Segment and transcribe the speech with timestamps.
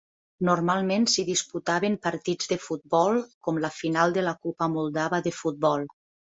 [0.47, 5.91] Normalment s'hi disputaven partits de futbol, com la final de la copa moldava de futbol.